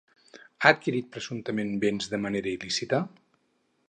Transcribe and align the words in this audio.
Ha 0.61 0.69
adquirit, 0.75 1.11
presumptament, 1.17 1.71
béns 1.83 2.09
de 2.15 2.21
manera 2.25 2.51
il·lícita? 2.55 3.03